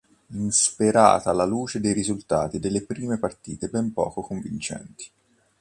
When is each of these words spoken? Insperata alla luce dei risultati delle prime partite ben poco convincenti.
Insperata 0.31 1.29
alla 1.29 1.45
luce 1.45 1.79
dei 1.79 1.93
risultati 1.93 2.57
delle 2.57 2.81
prime 2.83 3.19
partite 3.19 3.67
ben 3.69 3.93
poco 3.93 4.21
convincenti. 4.23 5.11